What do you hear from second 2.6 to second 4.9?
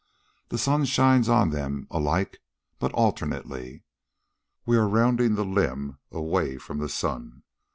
but alternately. We are